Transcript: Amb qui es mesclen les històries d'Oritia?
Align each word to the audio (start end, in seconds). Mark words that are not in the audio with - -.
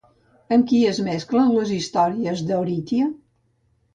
Amb 0.55 0.67
qui 0.71 0.77
es 0.91 1.01
mesclen 1.09 1.51
les 1.57 1.73
històries 1.75 2.43
d'Oritia? 2.47 3.13